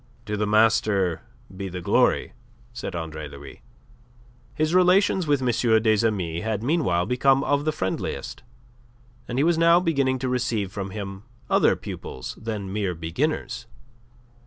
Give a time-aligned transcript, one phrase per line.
[0.25, 1.21] "To the master
[1.55, 2.33] be the glory,"
[2.73, 3.61] said Andre Louis.
[4.55, 5.79] His relations with M.
[5.79, 8.41] des Amis had meanwhile become of the friendliest,
[9.27, 13.67] and he was now beginning to receive from him other pupils than mere beginners.